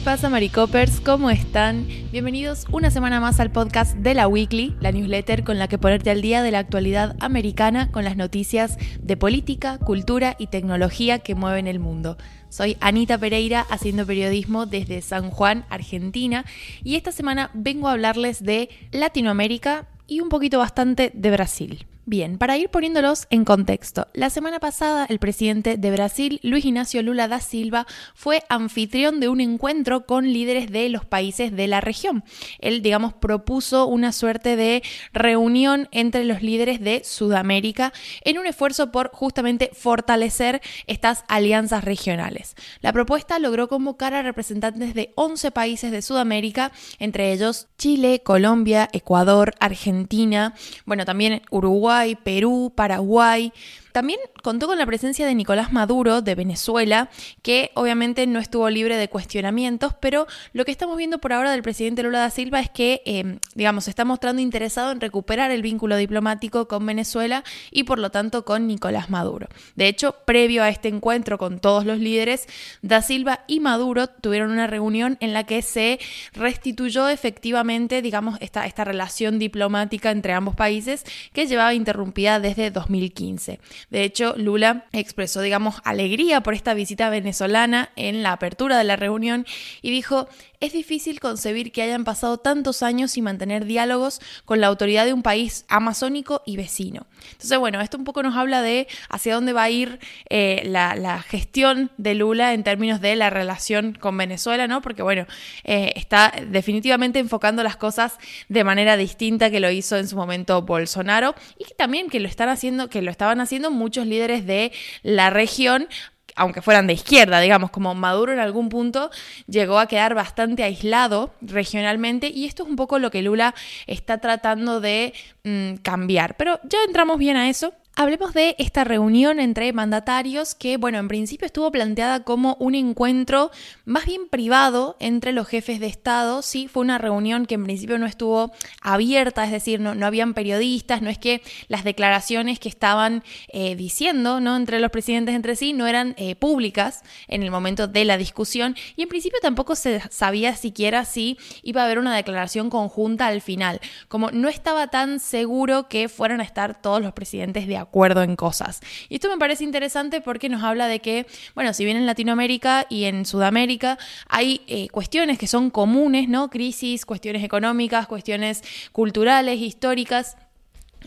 ¿Qué 0.00 0.04
pasa, 0.04 0.30
Maricopers? 0.30 0.98
¿Cómo 1.02 1.28
están? 1.28 1.86
Bienvenidos 2.10 2.64
una 2.72 2.90
semana 2.90 3.20
más 3.20 3.38
al 3.38 3.52
podcast 3.52 3.94
de 3.98 4.14
la 4.14 4.28
Weekly, 4.28 4.74
la 4.80 4.92
newsletter 4.92 5.44
con 5.44 5.58
la 5.58 5.68
que 5.68 5.76
ponerte 5.76 6.08
al 6.08 6.22
día 6.22 6.42
de 6.42 6.50
la 6.50 6.58
actualidad 6.58 7.16
americana 7.20 7.92
con 7.92 8.04
las 8.04 8.16
noticias 8.16 8.78
de 9.02 9.18
política, 9.18 9.76
cultura 9.76 10.36
y 10.38 10.46
tecnología 10.46 11.18
que 11.18 11.34
mueven 11.34 11.66
el 11.66 11.80
mundo. 11.80 12.16
Soy 12.48 12.78
Anita 12.80 13.18
Pereira 13.18 13.60
haciendo 13.68 14.06
periodismo 14.06 14.64
desde 14.64 15.02
San 15.02 15.28
Juan, 15.28 15.66
Argentina, 15.68 16.46
y 16.82 16.96
esta 16.96 17.12
semana 17.12 17.50
vengo 17.52 17.86
a 17.86 17.92
hablarles 17.92 18.42
de 18.42 18.70
Latinoamérica 18.92 19.86
y 20.06 20.20
un 20.20 20.30
poquito 20.30 20.58
bastante 20.58 21.10
de 21.12 21.30
Brasil. 21.30 21.86
Bien, 22.10 22.38
para 22.38 22.58
ir 22.58 22.70
poniéndolos 22.70 23.28
en 23.30 23.44
contexto, 23.44 24.08
la 24.14 24.30
semana 24.30 24.58
pasada 24.58 25.06
el 25.08 25.20
presidente 25.20 25.76
de 25.76 25.92
Brasil, 25.92 26.40
Luis 26.42 26.64
Ignacio 26.64 27.04
Lula 27.04 27.28
da 27.28 27.38
Silva, 27.38 27.86
fue 28.16 28.42
anfitrión 28.48 29.20
de 29.20 29.28
un 29.28 29.40
encuentro 29.40 30.06
con 30.06 30.32
líderes 30.32 30.72
de 30.72 30.88
los 30.88 31.04
países 31.04 31.54
de 31.54 31.68
la 31.68 31.80
región. 31.80 32.24
Él, 32.58 32.82
digamos, 32.82 33.14
propuso 33.14 33.86
una 33.86 34.10
suerte 34.10 34.56
de 34.56 34.82
reunión 35.12 35.88
entre 35.92 36.24
los 36.24 36.42
líderes 36.42 36.80
de 36.80 37.02
Sudamérica 37.04 37.92
en 38.22 38.38
un 38.38 38.46
esfuerzo 38.46 38.90
por 38.90 39.12
justamente 39.12 39.70
fortalecer 39.72 40.62
estas 40.88 41.22
alianzas 41.28 41.84
regionales. 41.84 42.56
La 42.80 42.92
propuesta 42.92 43.38
logró 43.38 43.68
convocar 43.68 44.14
a 44.14 44.22
representantes 44.22 44.94
de 44.94 45.12
11 45.14 45.52
países 45.52 45.92
de 45.92 46.02
Sudamérica, 46.02 46.72
entre 46.98 47.32
ellos 47.32 47.68
Chile, 47.78 48.20
Colombia, 48.24 48.88
Ecuador, 48.92 49.54
Argentina, 49.60 50.56
bueno, 50.86 51.04
también 51.04 51.42
Uruguay, 51.52 51.99
Perú, 52.24 52.72
Paraguay, 52.74 53.52
también 53.92 54.20
contó 54.42 54.66
con 54.66 54.78
la 54.78 54.86
presencia 54.86 55.26
de 55.26 55.34
Nicolás 55.34 55.72
Maduro 55.72 56.22
de 56.22 56.34
Venezuela, 56.34 57.10
que 57.42 57.70
obviamente 57.74 58.26
no 58.26 58.38
estuvo 58.38 58.68
libre 58.70 58.96
de 58.96 59.08
cuestionamientos, 59.08 59.94
pero 60.00 60.26
lo 60.52 60.64
que 60.64 60.70
estamos 60.70 60.96
viendo 60.96 61.18
por 61.18 61.32
ahora 61.32 61.50
del 61.50 61.62
presidente 61.62 62.02
Lula 62.02 62.20
da 62.20 62.30
Silva 62.30 62.60
es 62.60 62.70
que, 62.70 63.02
eh, 63.04 63.38
digamos, 63.54 63.84
se 63.84 63.90
está 63.90 64.04
mostrando 64.04 64.42
interesado 64.42 64.92
en 64.92 65.00
recuperar 65.00 65.50
el 65.50 65.62
vínculo 65.62 65.96
diplomático 65.96 66.68
con 66.68 66.86
Venezuela 66.86 67.44
y 67.70 67.84
por 67.84 67.98
lo 67.98 68.10
tanto 68.10 68.44
con 68.44 68.66
Nicolás 68.66 69.10
Maduro. 69.10 69.48
De 69.76 69.88
hecho, 69.88 70.16
previo 70.24 70.62
a 70.62 70.68
este 70.68 70.88
encuentro 70.88 71.38
con 71.38 71.58
todos 71.58 71.84
los 71.84 71.98
líderes, 71.98 72.46
da 72.82 73.02
Silva 73.02 73.44
y 73.46 73.60
Maduro 73.60 74.06
tuvieron 74.06 74.50
una 74.50 74.66
reunión 74.66 75.16
en 75.20 75.32
la 75.32 75.44
que 75.44 75.62
se 75.62 75.98
restituyó 76.32 77.08
efectivamente, 77.08 78.02
digamos, 78.02 78.38
esta 78.40 78.84
relación 78.84 79.38
diplomática 79.38 80.10
entre 80.10 80.32
ambos 80.32 80.54
países 80.54 81.04
que 81.32 81.46
llevaba 81.46 81.74
interrumpida 81.74 82.40
desde 82.40 82.70
2015. 82.70 83.60
De 83.88 84.04
hecho, 84.04 84.34
Lula 84.36 84.86
expresó, 84.92 85.40
digamos, 85.40 85.76
alegría 85.84 86.42
por 86.42 86.54
esta 86.54 86.74
visita 86.74 87.10
venezolana 87.10 87.90
en 87.96 88.22
la 88.22 88.32
apertura 88.32 88.78
de 88.78 88.84
la 88.84 88.96
reunión 88.96 89.46
y 89.82 89.90
dijo, 89.90 90.28
es 90.60 90.74
difícil 90.74 91.20
concebir 91.20 91.72
que 91.72 91.80
hayan 91.80 92.04
pasado 92.04 92.36
tantos 92.36 92.82
años 92.82 93.12
sin 93.12 93.24
mantener 93.24 93.64
diálogos 93.64 94.20
con 94.44 94.60
la 94.60 94.66
autoridad 94.66 95.06
de 95.06 95.14
un 95.14 95.22
país 95.22 95.64
amazónico 95.68 96.42
y 96.44 96.58
vecino. 96.58 97.06
Entonces, 97.32 97.58
bueno, 97.58 97.80
esto 97.80 97.96
un 97.96 98.04
poco 98.04 98.22
nos 98.22 98.36
habla 98.36 98.60
de 98.60 98.86
hacia 99.08 99.34
dónde 99.34 99.54
va 99.54 99.62
a 99.62 99.70
ir 99.70 99.98
eh, 100.28 100.62
la, 100.66 101.22
gestión 101.22 101.90
de 101.96 102.14
Lula 102.14 102.52
en 102.52 102.62
términos 102.62 103.00
de 103.00 103.16
la 103.16 103.30
relación 103.30 103.94
con 103.94 104.16
Venezuela, 104.18 104.66
¿no? 104.66 104.82
Porque, 104.82 105.02
bueno, 105.02 105.26
eh, 105.64 105.92
está 105.96 106.32
definitivamente 106.48 107.18
enfocando 107.18 107.62
las 107.62 107.76
cosas 107.76 108.18
de 108.48 108.64
manera 108.64 108.96
distinta 108.96 109.50
que 109.50 109.60
lo 109.60 109.70
hizo 109.70 109.96
en 109.96 110.08
su 110.08 110.16
momento 110.16 110.60
Bolsonaro 110.62 111.34
y 111.58 111.64
también 111.74 112.10
que 112.10 112.20
lo 112.20 112.28
están 112.28 112.48
haciendo, 112.50 112.90
que 112.90 113.00
lo 113.00 113.10
estaban 113.10 113.40
haciendo 113.40 113.69
muchos 113.72 114.06
líderes 114.06 114.46
de 114.46 114.72
la 115.02 115.30
región 115.30 115.88
aunque 116.36 116.62
fueran 116.62 116.86
de 116.86 116.94
izquierda, 116.94 117.40
digamos, 117.40 117.70
como 117.70 117.94
Maduro 117.94 118.32
en 118.32 118.38
algún 118.38 118.68
punto 118.68 119.10
llegó 119.46 119.78
a 119.78 119.88
quedar 119.88 120.14
bastante 120.14 120.62
aislado 120.62 121.34
regionalmente 121.42 122.28
y 122.28 122.46
esto 122.46 122.62
es 122.62 122.68
un 122.70 122.76
poco 122.76 122.98
lo 122.98 123.10
que 123.10 123.20
Lula 123.20 123.54
está 123.86 124.18
tratando 124.18 124.80
de 124.80 125.12
mm, 125.44 125.76
cambiar. 125.82 126.36
Pero 126.36 126.58
ya 126.64 126.78
entramos 126.86 127.18
bien 127.18 127.36
a 127.36 127.50
eso. 127.50 127.74
Hablemos 128.00 128.32
de 128.32 128.56
esta 128.58 128.82
reunión 128.82 129.40
entre 129.40 129.74
mandatarios 129.74 130.54
que, 130.54 130.78
bueno, 130.78 130.96
en 130.96 131.06
principio 131.06 131.44
estuvo 131.44 131.70
planteada 131.70 132.24
como 132.24 132.56
un 132.58 132.74
encuentro 132.74 133.50
más 133.84 134.06
bien 134.06 134.26
privado 134.30 134.96
entre 135.00 135.32
los 135.32 135.46
jefes 135.46 135.80
de 135.80 135.88
Estado. 135.88 136.40
Sí, 136.40 136.66
fue 136.66 136.80
una 136.80 136.96
reunión 136.96 137.44
que 137.44 137.56
en 137.56 137.64
principio 137.64 137.98
no 137.98 138.06
estuvo 138.06 138.52
abierta, 138.80 139.44
es 139.44 139.50
decir, 139.50 139.80
no, 139.80 139.94
no 139.94 140.06
habían 140.06 140.32
periodistas, 140.32 141.02
no 141.02 141.10
es 141.10 141.18
que 141.18 141.42
las 141.68 141.84
declaraciones 141.84 142.58
que 142.58 142.70
estaban 142.70 143.22
eh, 143.48 143.76
diciendo 143.76 144.40
¿no? 144.40 144.56
entre 144.56 144.80
los 144.80 144.90
presidentes 144.90 145.34
entre 145.34 145.54
sí 145.54 145.74
no 145.74 145.86
eran 145.86 146.14
eh, 146.16 146.36
públicas 146.36 147.02
en 147.28 147.42
el 147.42 147.50
momento 147.50 147.86
de 147.86 148.06
la 148.06 148.16
discusión 148.16 148.76
y 148.96 149.02
en 149.02 149.10
principio 149.10 149.40
tampoco 149.42 149.74
se 149.74 150.00
sabía 150.08 150.56
siquiera 150.56 151.04
si 151.04 151.36
iba 151.62 151.82
a 151.82 151.84
haber 151.84 151.98
una 151.98 152.16
declaración 152.16 152.70
conjunta 152.70 153.26
al 153.26 153.42
final. 153.42 153.78
Como 154.08 154.30
no 154.30 154.48
estaba 154.48 154.86
tan 154.86 155.20
seguro 155.20 155.86
que 155.88 156.08
fueran 156.08 156.40
a 156.40 156.44
estar 156.44 156.80
todos 156.80 157.02
los 157.02 157.12
presidentes 157.12 157.66
de 157.66 157.76
acuerdo 157.76 157.89
en 157.94 158.36
cosas. 158.36 158.80
Y 159.08 159.16
esto 159.16 159.28
me 159.28 159.38
parece 159.38 159.64
interesante 159.64 160.20
porque 160.20 160.48
nos 160.48 160.62
habla 160.62 160.86
de 160.88 161.00
que, 161.00 161.26
bueno, 161.54 161.72
si 161.74 161.84
bien 161.84 161.96
en 161.96 162.06
Latinoamérica 162.06 162.86
y 162.88 163.04
en 163.04 163.26
Sudamérica 163.26 163.98
hay 164.28 164.62
eh, 164.66 164.88
cuestiones 164.88 165.38
que 165.38 165.46
son 165.46 165.70
comunes, 165.70 166.28
¿no? 166.28 166.50
Crisis, 166.50 167.04
cuestiones 167.04 167.44
económicas, 167.44 168.06
cuestiones 168.06 168.62
culturales, 168.92 169.60
históricas 169.60 170.36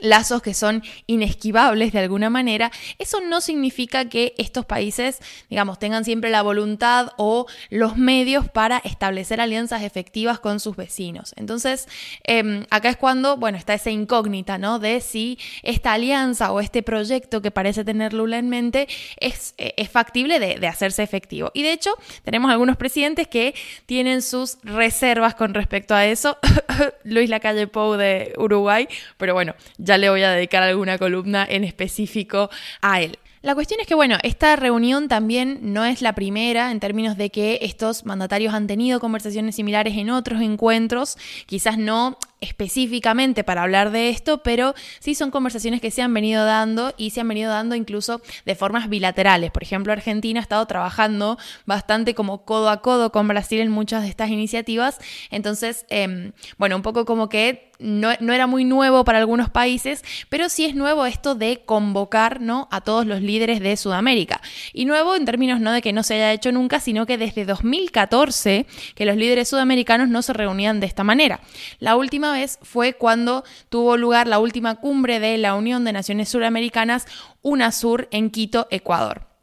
lazos 0.03 0.41
que 0.41 0.53
son 0.53 0.83
inesquivables 1.07 1.93
de 1.93 1.99
alguna 1.99 2.29
manera, 2.29 2.71
eso 2.99 3.21
no 3.21 3.41
significa 3.41 4.09
que 4.09 4.35
estos 4.37 4.65
países, 4.65 5.19
digamos, 5.49 5.79
tengan 5.79 6.05
siempre 6.05 6.29
la 6.29 6.41
voluntad 6.41 7.13
o 7.17 7.47
los 7.69 7.97
medios 7.97 8.49
para 8.49 8.77
establecer 8.79 9.41
alianzas 9.41 9.81
efectivas 9.81 10.39
con 10.39 10.59
sus 10.59 10.75
vecinos. 10.75 11.33
Entonces, 11.37 11.87
em, 12.23 12.65
acá 12.69 12.89
es 12.89 12.97
cuando, 12.97 13.37
bueno, 13.37 13.57
está 13.57 13.73
esa 13.73 13.89
incógnita, 13.89 14.57
¿no? 14.57 14.77
De 14.77 15.01
si 15.01 15.39
esta 15.63 15.93
alianza 15.93 16.51
o 16.51 16.59
este 16.59 16.83
proyecto 16.83 17.41
que 17.41 17.51
parece 17.51 17.85
tener 17.85 18.13
Lula 18.13 18.37
en 18.37 18.49
mente 18.49 18.87
es, 19.17 19.55
eh, 19.57 19.73
es 19.77 19.89
factible 19.89 20.39
de, 20.39 20.59
de 20.59 20.67
hacerse 20.67 21.01
efectivo. 21.01 21.51
Y 21.53 21.63
de 21.63 21.71
hecho, 21.71 21.95
tenemos 22.23 22.51
algunos 22.51 22.75
presidentes 22.75 23.27
que 23.27 23.55
tienen 23.85 24.21
sus 24.21 24.57
reservas 24.63 25.35
con 25.35 25.53
respecto 25.53 25.95
a 25.95 26.05
eso. 26.05 26.37
Luis 27.03 27.29
Lacalle 27.29 27.67
Pou 27.67 27.95
de 27.95 28.33
Uruguay, 28.37 28.87
pero 29.17 29.33
bueno, 29.33 29.55
ya 29.77 29.92
le 29.97 30.09
voy 30.09 30.23
a 30.23 30.31
dedicar 30.31 30.63
alguna 30.63 30.97
columna 30.97 31.45
en 31.49 31.63
específico 31.63 32.49
a 32.81 33.01
él. 33.01 33.17
La 33.43 33.55
cuestión 33.55 33.81
es 33.81 33.87
que, 33.87 33.93
bueno, 33.93 34.17
esta 34.23 34.55
reunión 34.55 35.09
también 35.09 35.59
no 35.73 35.83
es 35.83 36.01
la 36.01 36.15
primera 36.15 36.71
en 36.71 36.79
términos 36.79 37.17
de 37.17 37.29
que 37.29 37.59
estos 37.61 38.05
mandatarios 38.05 38.53
han 38.53 38.67
tenido 38.67 39.01
conversaciones 39.01 39.55
similares 39.55 39.97
en 39.97 40.11
otros 40.11 40.41
encuentros, 40.41 41.17
quizás 41.45 41.77
no 41.77 42.17
específicamente 42.43 43.43
para 43.43 43.63
hablar 43.63 43.91
de 43.91 44.09
esto, 44.09 44.43
pero 44.43 44.73
sí 44.99 45.15
son 45.15 45.31
conversaciones 45.31 45.81
que 45.81 45.91
se 45.91 46.01
han 46.01 46.13
venido 46.13 46.45
dando 46.45 46.93
y 46.97 47.09
se 47.09 47.21
han 47.21 47.27
venido 47.27 47.51
dando 47.51 47.75
incluso 47.75 48.21
de 48.45 48.55
formas 48.55 48.89
bilaterales. 48.89 49.51
Por 49.51 49.63
ejemplo, 49.63 49.93
Argentina 49.93 50.39
ha 50.39 50.43
estado 50.43 50.65
trabajando 50.65 51.37
bastante 51.65 52.13
como 52.13 52.45
codo 52.45 52.69
a 52.69 52.81
codo 52.81 53.11
con 53.11 53.27
Brasil 53.27 53.59
en 53.59 53.71
muchas 53.71 54.03
de 54.03 54.09
estas 54.09 54.29
iniciativas. 54.29 54.99
Entonces, 55.31 55.85
em, 55.89 56.33
bueno, 56.57 56.75
un 56.75 56.81
poco 56.81 57.05
como 57.05 57.29
que 57.29 57.71
no, 57.83 58.11
era 58.11 58.47
muy 58.47 58.63
nuevo 58.63 59.03
para 59.03 59.19
algunos 59.19 59.49
países, 59.49 60.03
pero 60.29 60.49
sí 60.49 60.65
es 60.65 60.75
nuevo 60.75 61.05
esto 61.05 61.35
de 61.35 61.61
convocar 61.65 62.39
¿no? 62.39 62.67
a 62.71 62.81
todos 62.81 63.05
los 63.05 63.21
líderes 63.21 63.59
de 63.59 63.75
Sudamérica. 63.77 64.41
Y 64.71 64.85
nuevo 64.85 65.15
en 65.15 65.25
términos 65.25 65.59
no 65.59 65.71
de 65.71 65.81
que 65.81 65.93
no 65.93 66.03
se 66.03 66.15
haya 66.15 66.31
hecho 66.31 66.51
nunca, 66.51 66.79
sino 66.79 67.05
que 67.05 67.17
desde 67.17 67.45
2014 67.45 68.65
que 68.95 69.05
los 69.05 69.17
líderes 69.17 69.49
sudamericanos 69.49 70.09
no 70.09 70.21
se 70.21 70.33
reunían 70.33 70.79
de 70.79 70.87
esta 70.87 71.03
manera. 71.03 71.41
La 71.79 71.95
última 71.95 72.32
fue 72.61 72.93
cuando 72.93 73.43
tuvo 73.69 73.97
lugar 73.97 74.27
la 74.27 74.39
última 74.39 74.75
cumbre 74.75 75.19
de 75.19 75.37
la 75.37 75.55
Unión 75.55 75.83
de 75.85 75.93
Naciones 75.93 76.29
Suramericanas, 76.29 77.05
UNASUR, 77.41 78.07
en 78.11 78.29
Quito, 78.29 78.67
Ecuador 78.71 79.33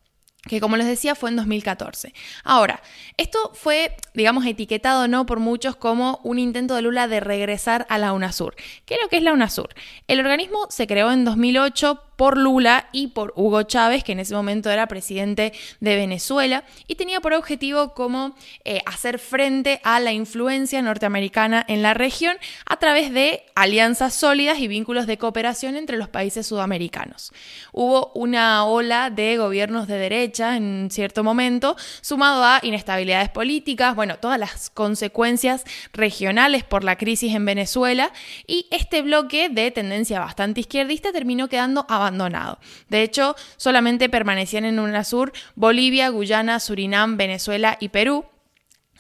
que 0.49 0.61
como 0.61 0.77
les 0.77 0.87
decía 0.87 1.15
fue 1.15 1.31
en 1.31 1.37
2014. 1.37 2.15
Ahora, 2.45 2.83
esto 3.17 3.53
fue, 3.55 3.95
digamos, 4.15 4.47
etiquetado 4.47 5.07
no 5.07 5.27
por 5.27 5.39
muchos 5.39 5.77
como 5.77 6.21
un 6.23 6.39
intento 6.39 6.75
de 6.75 6.83
Lula 6.83 7.09
de 7.09 7.21
regresar 7.21 7.87
a 7.89 7.99
la 7.99 8.13
UNASUR. 8.13 8.57
¿Qué 8.87 8.95
es 8.95 9.01
lo 9.03 9.09
que 9.09 9.19
es 9.19 9.23
la 9.23 9.33
UNASUR? 9.33 9.69
El 10.09 10.21
organismo 10.21 10.67
se 10.71 10.87
creó 10.87 11.13
en 11.13 11.25
2008 11.25 12.03
por 12.21 12.37
Lula 12.37 12.87
y 12.93 13.07
por 13.07 13.33
Hugo 13.35 13.63
Chávez, 13.63 14.05
que 14.05 14.13
en 14.13 14.21
ese 14.21 14.35
momento 14.35 14.71
era 14.71 14.89
presidente 14.89 15.55
de 15.81 15.97
Venezuela, 15.97 16.65
y 16.87 16.97
tenía 16.97 17.23
por 17.23 17.33
objetivo 17.33 17.95
como 17.95 18.37
eh, 18.67 18.83
hacer 18.85 19.19
frente 19.19 19.81
a 19.85 20.01
la 20.01 20.13
influencia 20.13 20.83
norteamericana 20.83 21.65
en 21.67 21.81
la 21.81 21.95
región 21.95 22.37
a 22.67 22.77
través 22.77 23.11
de 23.15 23.45
alianzas 23.55 24.13
sólidas 24.13 24.59
y 24.59 24.69
vínculos 24.69 25.07
de 25.07 25.17
cooperación 25.17 25.77
entre 25.77 25.97
los 25.97 26.11
países 26.11 26.47
sudamericanos. 26.47 27.33
Hubo 27.73 28.13
una 28.15 28.67
ola 28.67 29.09
de 29.09 29.39
gobiernos 29.39 29.89
de 29.89 29.97
derecha 29.97 30.59
en 30.59 30.91
cierto 30.91 31.25
momento, 31.25 31.75
sumado 32.03 32.45
a 32.45 32.61
inestabilidades 32.63 33.31
políticas, 33.31 33.97
bueno, 33.97 34.19
todas 34.19 34.39
las 34.39 34.69
consecuencias 34.69 35.65
regionales 35.95 36.65
por 36.65 36.85
la 36.85 36.97
crisis 36.97 37.35
en 37.35 37.47
Venezuela, 37.47 38.13
y 38.47 38.67
este 38.71 39.01
bloque 39.01 39.49
de 39.49 39.71
tendencia 39.71 40.21
bastante 40.21 40.61
izquierdista 40.61 41.13
terminó 41.13 41.49
quedando 41.49 41.87
abandonado 41.89 42.10
abandonado. 42.11 42.59
De 42.89 43.03
hecho, 43.03 43.37
solamente 43.57 44.09
permanecían 44.09 44.65
en 44.65 44.79
UNASUR 44.79 45.33
Bolivia, 45.55 46.09
Guyana, 46.09 46.61
Surinam, 46.61 47.17
Venezuela 47.17 47.77
y 47.81 47.89
Perú. 47.89 48.25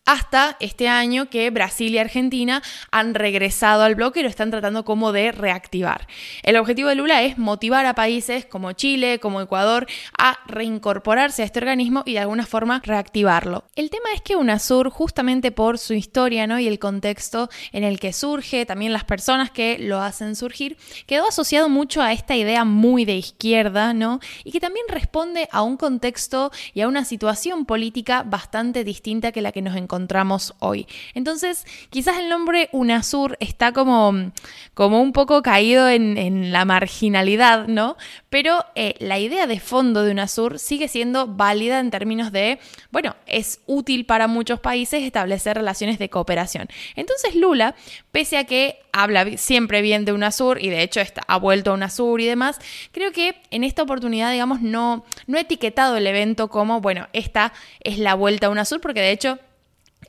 Hasta 0.06 0.56
este 0.61 0.88
año 0.88 1.31
que 1.31 1.50
Brasil 1.50 1.94
y 1.94 1.99
Argentina 1.99 2.62
han 2.91 3.14
regresado 3.14 3.82
al 3.82 3.94
bloque 3.94 4.20
y 4.20 4.23
lo 4.23 4.29
están 4.29 4.50
tratando 4.50 4.85
como 4.85 5.12
de 5.12 5.32
reactivar. 5.32 6.06
El 6.43 6.56
objetivo 6.56 6.88
de 6.88 6.94
Lula 6.94 7.23
es 7.23 7.38
motivar 7.38 7.87
a 7.87 7.94
países 7.94 8.47
como 8.47 8.73
Chile, 8.73 9.19
como 9.20 9.41
Ecuador, 9.41 9.87
a 10.19 10.38
reincorporarse 10.47 11.43
a 11.43 11.44
este 11.44 11.58
organismo 11.58 12.02
y 12.06 12.14
de 12.14 12.20
alguna 12.20 12.47
forma 12.47 12.81
reactivarlo. 12.85 13.64
El 13.76 13.91
tema 13.91 14.06
es 14.14 14.20
que 14.23 14.37
UNASUR, 14.37 14.91
justamente 14.91 15.52
por 15.52 15.79
su 15.79 15.94
historia 15.94 16.46
¿no? 16.46 16.58
y 16.58 16.67
el 16.67 16.79
contexto 16.79 17.49
en 17.73 17.85
el 17.85 18.00
que 18.00 18.12
surge, 18.12 18.67
también 18.67 18.93
las 18.93 19.05
personas 19.05 19.50
que 19.50 19.79
lo 19.79 20.00
hacen 20.00 20.35
surgir, 20.35 20.76
quedó 21.06 21.29
asociado 21.29 21.69
mucho 21.69 22.03
a 22.03 22.12
esta 22.12 22.37
idea 22.37 22.64
muy 22.64 23.05
de 23.05 23.17
izquierda, 23.17 23.93
¿no? 23.93 24.20
Y 24.44 24.53
que 24.53 24.61
también 24.61 24.87
responde 24.88 25.49
a 25.53 25.62
un 25.62 25.76
contexto 25.76 26.50
y 26.75 26.81
a 26.81 26.88
una 26.88 27.05
situación 27.05 27.67
política 27.67 28.23
bastante 28.25 28.85
distinta 28.85 29.32
que 29.32 29.43
la 29.43 29.53
que 29.53 29.62
nos 29.62 29.76
encontramos 29.76 29.90
encontramos 29.91 30.55
hoy. 30.61 30.87
Entonces, 31.15 31.67
quizás 31.91 32.19
el 32.19 32.29
nombre 32.29 32.69
UNASUR 32.71 33.37
está 33.41 33.73
como, 33.73 34.31
como 34.73 35.03
un 35.03 35.13
poco 35.13 35.43
caído 35.43 35.89
en, 35.89 36.53
la 36.53 36.65
marginalidad, 36.65 37.67
¿no? 37.67 37.97
Pero 38.29 38.65
eh, 38.77 38.95
la 39.01 39.19
idea 39.19 39.49
de 39.49 39.59
fondo 39.59 40.05
de 40.05 40.13
UNASUR 40.13 40.61
sigue 40.61 40.87
siendo 40.87 41.27
válida 41.27 41.81
en 41.81 41.91
términos 41.91 42.31
de, 42.31 42.61
bueno, 42.93 43.17
es 43.27 43.61
útil 43.67 44.07
para 44.07 44.29
muchos 44.29 44.61
países 44.61 45.03
establecer 45.03 45.57
relaciones 45.57 45.99
de 45.99 46.09
cooperación. 46.09 46.69
Entonces, 46.95 47.35
Lula, 47.35 47.75
pese 48.13 48.39
a 48.39 48.45
que 48.45 48.79
habla 48.93 49.37
siempre 49.39 49.83
bien 49.83 50.05
de 50.05 50.13
UNASUR 50.13 50.63
y 50.63 50.69
de 50.69 50.83
hecho 50.83 51.01
está, 51.01 51.23
ha 51.27 51.37
vuelto 51.37 51.73
a 51.73 51.75
UNASUR 51.75 52.21
y 52.21 52.27
demás, 52.27 52.59
creo 52.93 53.11
que 53.11 53.35
en 53.51 53.65
esta 53.65 53.83
oportunidad, 53.83 54.31
digamos, 54.31 54.61
no, 54.61 55.05
no 55.27 55.39
etiquetado 55.39 55.97
el 55.97 56.07
evento 56.07 56.49
como, 56.49 56.81
bueno, 56.81 57.09
esta 57.13 57.53
es 57.81 57.99
la 57.99 58.15
vuelta 58.15 58.47
a 58.47 58.51
UNASUR, 58.51 58.81
porque 58.81 59.01
de 59.01 59.11
hecho 59.11 59.39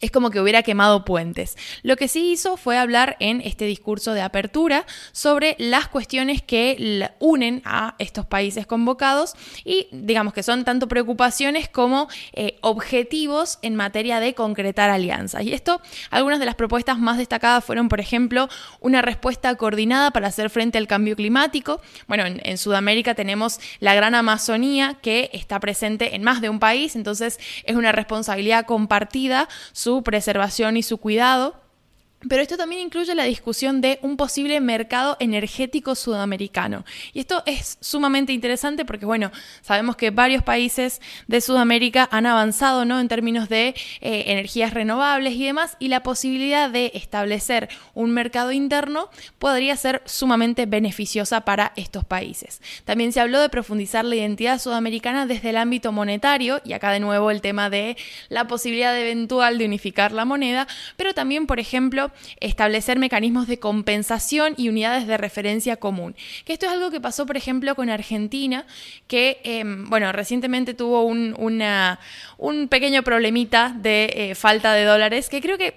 es 0.02 0.12
como 0.12 0.32
que 0.32 0.42
hubiera 0.42 0.64
quemado 0.64 1.06
puentes. 1.06 1.58
Lo 1.84 1.96
que 1.96 2.08
sí 2.08 2.32
hizo 2.32 2.58
fue 2.58 2.78
hablar 2.78 3.16
en 3.20 3.42
este 3.42 3.66
discurso 3.66 4.14
de 4.14 4.22
apertura 4.22 4.86
sobre 5.12 5.56
las 5.60 5.88
cuestiones 5.88 6.42
que 6.42 7.10
unen 7.20 7.62
a 7.66 7.96
estos 8.00 8.26
países 8.26 8.66
convocados 8.68 9.34
y 9.64 9.88
digamos 9.92 10.34
que 10.34 10.44
son 10.44 10.66
tanto 10.66 10.88
preocupaciones 10.88 11.70
como 11.70 12.08
eh, 12.34 12.58
objetivos 12.62 13.60
en 13.62 13.76
materia 13.76 14.20
de 14.20 14.34
concretar 14.34 14.90
alianzas. 14.90 15.44
Y 15.44 15.54
esto, 15.54 15.82
algunas 16.10 16.40
de 16.40 16.46
las 16.46 16.56
propuestas 16.56 16.98
más 16.98 17.18
destacadas 17.18 17.64
fueron, 17.64 17.90
por 17.90 18.00
ejemplo, 18.00 18.50
una 18.80 19.02
respuesta 19.02 19.54
coordinada 19.56 20.12
para 20.12 20.28
hacer 20.28 20.50
frente 20.50 20.78
al 20.78 20.88
cambio 20.88 21.16
climático. 21.16 21.82
Bueno, 22.08 22.26
en, 22.26 22.58
Sudamérica 22.58 23.16
tenemos 23.16 23.60
la 23.80 23.96
gran 23.96 24.14
Amazonía 24.14 24.98
que 25.02 25.30
está 25.34 25.60
presente 25.60 26.16
en 26.16 26.24
más 26.24 26.42
de 26.42 26.50
un 26.50 26.60
país, 26.60 26.96
entonces 26.96 27.40
es 27.64 27.76
una 27.76 27.92
responsabilidad 27.92 28.66
compartida 28.66 29.48
preservación 30.04 30.78
y 30.78 30.84
su 30.84 30.98
cuidado. 30.98 31.61
Pero 32.30 32.44
esto 32.44 32.56
también 32.56 32.82
incluye 32.82 33.16
la 33.16 33.24
discusión 33.24 33.82
de 33.82 33.98
un 34.04 34.16
posible 34.16 34.60
mercado 34.62 35.18
energético 35.20 35.96
sudamericano. 35.96 36.86
Y 37.14 37.20
esto 37.20 37.42
es 37.48 37.78
sumamente 37.82 38.32
interesante 38.32 38.86
porque, 38.86 39.08
bueno, 39.08 39.32
sabemos 39.62 39.96
que 39.96 40.12
varios 40.12 40.44
países 40.44 41.02
de 41.28 41.42
Sudamérica 41.42 42.08
han 42.12 42.28
avanzado 42.28 42.86
¿no? 42.86 43.00
en 43.00 43.08
términos 43.08 43.50
de 43.50 43.70
eh, 44.02 44.24
energías 44.28 44.74
renovables 44.74 45.34
y 45.34 45.46
demás, 45.46 45.78
y 45.80 45.88
la 45.88 46.04
posibilidad 46.04 46.70
de 46.70 46.92
establecer 46.94 47.70
un 47.96 48.12
mercado 48.12 48.52
interno 48.52 49.10
podría 49.40 49.76
ser 49.76 50.04
sumamente 50.06 50.68
beneficiosa 50.68 51.42
para 51.42 51.74
estos 51.76 52.06
países. 52.06 52.62
También 52.86 53.14
se 53.14 53.20
habló 53.20 53.40
de 53.40 53.50
profundizar 53.50 54.06
la 54.06 54.16
identidad 54.16 54.60
sudamericana 54.62 55.26
desde 55.26 55.50
el 55.50 55.58
ámbito 55.58 55.92
monetario, 55.92 56.62
y 56.64 56.74
acá 56.74 56.92
de 56.92 57.00
nuevo 57.00 57.32
el 57.32 57.42
tema 57.42 57.72
de 57.72 57.98
la 58.30 58.48
posibilidad 58.48 58.96
eventual 58.98 59.58
de 59.58 59.66
unificar 59.66 60.12
la 60.12 60.26
moneda, 60.26 60.68
pero 60.98 61.16
también, 61.16 61.48
por 61.48 61.60
ejemplo, 61.60 62.11
establecer 62.40 63.00
mecanismos 63.00 63.48
de 63.48 63.60
compensación 63.60 64.54
y 64.58 64.70
unidades 64.70 65.08
de 65.08 65.18
referencia 65.18 65.78
común. 65.78 66.16
Que 66.46 66.54
esto 66.54 66.66
es 66.66 66.72
algo 66.72 66.92
que 66.92 67.02
pasó, 67.02 67.26
por 67.26 67.38
ejemplo, 67.38 67.76
con 67.76 67.90
Argentina, 67.90 68.66
que, 69.08 69.40
em, 69.44 69.90
bueno, 69.90 70.12
recientemente 70.12 70.74
tuvo 70.74 71.04
un, 71.04 71.36
un 72.38 72.68
pequeño 72.68 73.04
problemita 73.04 73.76
de 73.78 74.12
eh, 74.16 74.36
falta 74.36 74.74
de 74.74 74.84
dólares, 74.84 75.30
que 75.30 75.42
creo 75.42 75.58
que 75.58 75.74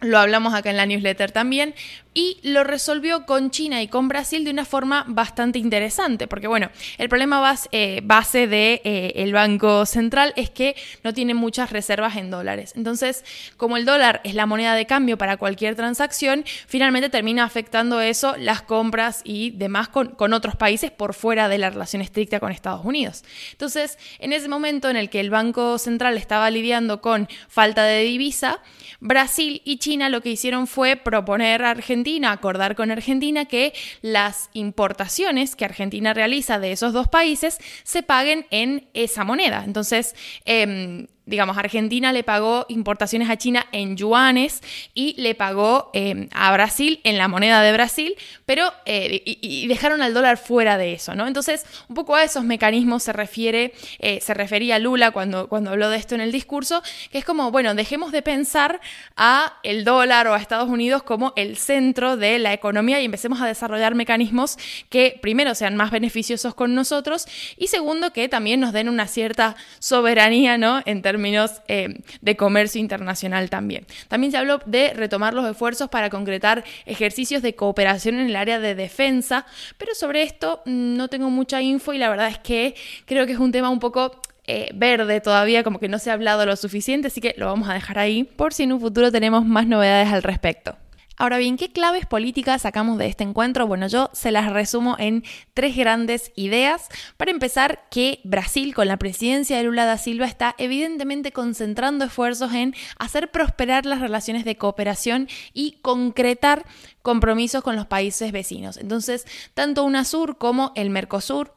lo 0.00 0.18
hablamos 0.18 0.54
acá 0.54 0.70
en 0.70 0.76
la 0.76 0.86
newsletter 0.86 1.32
también, 1.32 1.74
y 2.14 2.38
lo 2.42 2.62
resolvió 2.62 3.26
con 3.26 3.50
China 3.50 3.82
y 3.82 3.88
con 3.88 4.06
Brasil 4.06 4.44
de 4.44 4.52
una 4.52 4.64
forma 4.64 5.04
bastante 5.08 5.58
interesante, 5.58 6.28
porque 6.28 6.46
bueno, 6.46 6.70
el 6.96 7.08
problema 7.08 7.40
base, 7.40 7.68
eh, 7.72 8.00
base 8.04 8.46
del 8.46 8.50
de, 8.50 8.80
eh, 8.84 9.32
Banco 9.32 9.84
Central 9.84 10.32
es 10.36 10.48
que 10.48 10.76
no 11.02 11.12
tiene 11.12 11.34
muchas 11.34 11.70
reservas 11.70 12.16
en 12.16 12.30
dólares. 12.30 12.72
Entonces, 12.76 13.24
como 13.56 13.76
el 13.76 13.84
dólar 13.84 14.20
es 14.22 14.34
la 14.34 14.46
moneda 14.46 14.76
de 14.76 14.86
cambio 14.86 15.18
para 15.18 15.36
cualquier 15.36 15.74
transacción, 15.74 16.44
finalmente 16.68 17.10
termina 17.10 17.42
afectando 17.42 18.00
eso 18.00 18.36
las 18.38 18.62
compras 18.62 19.20
y 19.24 19.50
demás 19.50 19.88
con, 19.88 20.10
con 20.10 20.32
otros 20.32 20.54
países 20.54 20.92
por 20.92 21.14
fuera 21.14 21.48
de 21.48 21.58
la 21.58 21.70
relación 21.70 22.00
estricta 22.00 22.38
con 22.38 22.52
Estados 22.52 22.84
Unidos. 22.84 23.24
Entonces, 23.50 23.98
en 24.20 24.32
ese 24.32 24.48
momento 24.48 24.88
en 24.88 24.96
el 24.96 25.10
que 25.10 25.18
el 25.18 25.30
Banco 25.30 25.78
Central 25.78 26.16
estaba 26.16 26.48
lidiando 26.50 27.00
con 27.00 27.28
falta 27.48 27.82
de 27.82 28.02
divisa, 28.02 28.60
Brasil 29.00 29.62
y 29.64 29.78
China 29.78 30.08
lo 30.08 30.20
que 30.20 30.30
hicieron 30.30 30.68
fue 30.68 30.94
proponer 30.94 31.64
a 31.64 31.70
Argentina 31.70 32.03
acordar 32.32 32.76
con 32.76 32.90
Argentina 32.90 33.46
que 33.46 33.72
las 34.02 34.50
importaciones 34.52 35.56
que 35.56 35.64
Argentina 35.64 36.14
realiza 36.14 36.58
de 36.58 36.72
esos 36.72 36.92
dos 36.92 37.08
países 37.08 37.58
se 37.82 38.02
paguen 38.02 38.46
en 38.50 38.88
esa 38.94 39.24
moneda. 39.24 39.64
Entonces, 39.64 40.14
eh, 40.44 41.06
digamos, 41.26 41.56
Argentina 41.56 42.12
le 42.12 42.22
pagó 42.22 42.66
importaciones 42.68 43.30
a 43.30 43.36
China 43.36 43.66
en 43.72 43.96
yuanes 43.96 44.60
y 44.92 45.20
le 45.20 45.34
pagó 45.34 45.90
em, 45.94 46.28
a 46.32 46.52
Brasil 46.52 47.00
en 47.04 47.16
la 47.16 47.28
moneda 47.28 47.62
de 47.62 47.72
Brasil, 47.72 48.14
pero 48.44 48.72
eh, 48.84 49.22
y, 49.24 49.66
dejaron 49.66 50.02
al 50.02 50.12
dólar 50.12 50.36
fuera 50.36 50.76
de 50.76 50.92
eso, 50.92 51.14
¿no? 51.14 51.26
Entonces, 51.26 51.64
un 51.88 51.94
poco 51.94 52.14
a 52.14 52.24
esos 52.24 52.44
mecanismos 52.44 53.02
se 53.02 53.12
refiere, 53.12 53.72
eh, 53.98 54.20
se 54.20 54.34
refería 54.34 54.78
Lula 54.78 55.12
cuando, 55.12 55.48
cuando 55.48 55.70
habló 55.70 55.88
de 55.88 55.96
esto 55.96 56.14
en 56.14 56.20
el 56.20 56.32
discurso, 56.32 56.82
que 57.10 57.18
es 57.18 57.24
como, 57.24 57.50
bueno, 57.50 57.74
dejemos 57.74 58.12
de 58.12 58.22
pensar 58.22 58.80
a 59.16 59.54
el 59.62 59.84
dólar 59.84 60.26
o 60.28 60.34
a 60.34 60.38
Estados 60.38 60.68
Unidos 60.68 61.02
como 61.02 61.32
el 61.36 61.56
centro 61.56 62.16
de 62.16 62.38
la 62.38 62.52
economía 62.52 63.00
y 63.00 63.04
empecemos 63.06 63.40
a 63.40 63.46
desarrollar 63.46 63.94
mecanismos 63.94 64.58
que 64.90 65.18
primero 65.22 65.54
sean 65.54 65.76
más 65.76 65.90
beneficiosos 65.90 66.54
con 66.54 66.74
nosotros 66.74 67.26
y 67.56 67.68
segundo 67.68 68.12
que 68.12 68.28
también 68.28 68.60
nos 68.60 68.72
den 68.72 68.88
una 68.88 69.06
cierta 69.06 69.56
soberanía, 69.78 70.58
¿no? 70.58 70.82
En 70.84 71.02
términos 71.14 71.62
eh, 71.68 72.00
de 72.20 72.36
comercio 72.36 72.80
internacional 72.80 73.48
también. 73.48 73.86
También 74.08 74.32
se 74.32 74.38
habló 74.38 74.58
de 74.66 74.92
retomar 74.94 75.32
los 75.32 75.48
esfuerzos 75.48 75.88
para 75.88 76.10
concretar 76.10 76.64
ejercicios 76.86 77.40
de 77.40 77.54
cooperación 77.54 78.16
en 78.16 78.26
el 78.26 78.34
área 78.34 78.58
de 78.58 78.74
defensa, 78.74 79.46
pero 79.78 79.94
sobre 79.94 80.22
esto 80.22 80.60
mm, 80.64 80.96
no 80.96 81.06
tengo 81.06 81.30
mucha 81.30 81.62
info 81.62 81.92
y 81.92 81.98
la 81.98 82.10
verdad 82.10 82.26
es 82.28 82.38
que 82.38 82.74
creo 83.04 83.26
que 83.26 83.32
es 83.32 83.38
un 83.38 83.52
tema 83.52 83.70
un 83.70 83.78
poco 83.78 84.20
eh, 84.46 84.70
verde 84.74 85.20
todavía, 85.20 85.62
como 85.62 85.78
que 85.78 85.88
no 85.88 86.00
se 86.00 86.10
ha 86.10 86.14
hablado 86.14 86.44
lo 86.46 86.56
suficiente, 86.56 87.06
así 87.06 87.20
que 87.20 87.34
lo 87.36 87.46
vamos 87.46 87.68
a 87.68 87.74
dejar 87.74 88.00
ahí 88.00 88.24
por 88.24 88.52
si 88.52 88.64
en 88.64 88.72
un 88.72 88.80
futuro 88.80 89.12
tenemos 89.12 89.44
más 89.46 89.68
novedades 89.68 90.12
al 90.12 90.24
respecto. 90.24 90.76
Ahora 91.16 91.38
bien, 91.38 91.56
¿qué 91.56 91.70
claves 91.70 92.06
políticas 92.06 92.62
sacamos 92.62 92.98
de 92.98 93.06
este 93.06 93.22
encuentro? 93.22 93.68
Bueno, 93.68 93.86
yo 93.86 94.10
se 94.12 94.32
las 94.32 94.52
resumo 94.52 94.96
en 94.98 95.22
tres 95.54 95.76
grandes 95.76 96.32
ideas. 96.34 96.88
Para 97.16 97.30
empezar, 97.30 97.84
que 97.90 98.20
Brasil, 98.24 98.74
con 98.74 98.88
la 98.88 98.96
presidencia 98.96 99.56
de 99.56 99.62
Lula 99.62 99.84
da 99.86 99.96
Silva, 99.96 100.26
está 100.26 100.56
evidentemente 100.58 101.30
concentrando 101.30 102.04
esfuerzos 102.04 102.52
en 102.52 102.74
hacer 102.98 103.30
prosperar 103.30 103.86
las 103.86 104.00
relaciones 104.00 104.44
de 104.44 104.56
cooperación 104.56 105.28
y 105.52 105.78
concretar 105.82 106.64
compromisos 107.02 107.62
con 107.62 107.76
los 107.76 107.86
países 107.86 108.32
vecinos. 108.32 108.76
Entonces, 108.76 109.24
tanto 109.54 109.84
UNASUR 109.84 110.36
como 110.36 110.72
el 110.74 110.90
Mercosur 110.90 111.54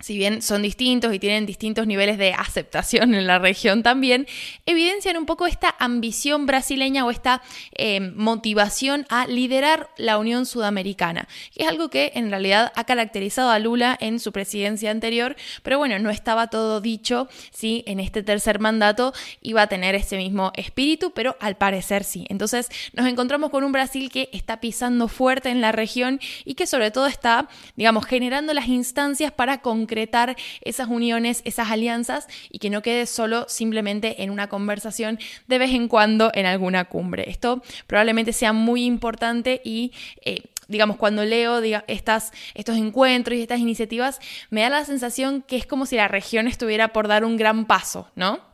si 0.00 0.16
bien 0.16 0.42
son 0.42 0.62
distintos 0.62 1.12
y 1.12 1.18
tienen 1.18 1.44
distintos 1.44 1.84
niveles 1.86 2.18
de 2.18 2.32
aceptación 2.32 3.14
en 3.14 3.26
la 3.26 3.40
región 3.40 3.82
también, 3.82 4.28
evidencian 4.64 5.16
un 5.16 5.26
poco 5.26 5.48
esta 5.48 5.74
ambición 5.80 6.46
brasileña 6.46 7.04
o 7.04 7.10
esta 7.10 7.42
eh, 7.72 8.00
motivación 8.00 9.06
a 9.08 9.26
liderar 9.26 9.90
la 9.96 10.18
Unión 10.18 10.46
Sudamericana, 10.46 11.26
que 11.52 11.64
es 11.64 11.68
algo 11.68 11.90
que 11.90 12.12
en 12.14 12.30
realidad 12.30 12.72
ha 12.76 12.84
caracterizado 12.84 13.50
a 13.50 13.58
Lula 13.58 13.98
en 14.00 14.20
su 14.20 14.30
presidencia 14.30 14.92
anterior, 14.92 15.34
pero 15.64 15.78
bueno, 15.78 15.98
no 15.98 16.10
estaba 16.10 16.46
todo 16.46 16.80
dicho 16.80 17.28
si 17.50 17.82
en 17.88 17.98
este 17.98 18.22
tercer 18.22 18.60
mandato 18.60 19.12
iba 19.42 19.62
a 19.62 19.66
tener 19.66 19.96
ese 19.96 20.16
mismo 20.16 20.52
espíritu, 20.54 21.10
pero 21.10 21.36
al 21.40 21.56
parecer 21.56 22.04
sí. 22.04 22.24
Entonces 22.28 22.68
nos 22.92 23.06
encontramos 23.06 23.50
con 23.50 23.64
un 23.64 23.72
Brasil 23.72 24.10
que 24.12 24.30
está 24.32 24.60
pisando 24.60 25.08
fuerte 25.08 25.48
en 25.48 25.60
la 25.60 25.72
región 25.72 26.20
y 26.44 26.54
que 26.54 26.68
sobre 26.68 26.92
todo 26.92 27.08
está, 27.08 27.48
digamos, 27.74 28.06
generando 28.06 28.54
las 28.54 28.68
instancias 28.68 29.32
para 29.32 29.58
con 29.58 29.87
concretar 29.88 30.36
esas 30.60 30.88
uniones, 30.88 31.40
esas 31.46 31.70
alianzas 31.70 32.28
y 32.50 32.58
que 32.58 32.68
no 32.68 32.82
quede 32.82 33.06
solo 33.06 33.46
simplemente 33.48 34.22
en 34.22 34.30
una 34.30 34.48
conversación 34.48 35.18
de 35.46 35.58
vez 35.58 35.70
en 35.70 35.88
cuando 35.88 36.30
en 36.34 36.44
alguna 36.44 36.84
cumbre. 36.84 37.30
Esto 37.30 37.62
probablemente 37.86 38.32
sea 38.32 38.52
muy 38.52 38.84
importante 38.84 39.60
y... 39.64 39.92
Eh, 40.22 40.42
digamos, 40.70 40.98
cuando 40.98 41.24
leo 41.24 41.62
estas, 41.86 42.30
estos 42.52 42.76
encuentros 42.76 43.38
y 43.38 43.40
estas 43.40 43.58
iniciativas, 43.58 44.20
me 44.50 44.60
da 44.60 44.68
la 44.68 44.84
sensación 44.84 45.40
que 45.40 45.56
es 45.56 45.64
como 45.64 45.86
si 45.86 45.96
la 45.96 46.08
región 46.08 46.46
estuviera 46.46 46.88
por 46.88 47.08
dar 47.08 47.24
un 47.24 47.38
gran 47.38 47.64
paso, 47.64 48.06
¿no? 48.16 48.47